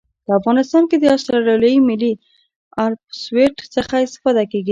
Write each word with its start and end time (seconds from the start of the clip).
په 0.25 0.31
افغانستان 0.39 0.83
کې 0.89 0.97
د 0.99 1.05
اسټرلیایي 1.15 1.77
ملي 1.89 2.13
الپسویډ 2.83 3.53
څخه 3.75 3.95
استفاده 4.05 4.43
کیږي 4.51 4.59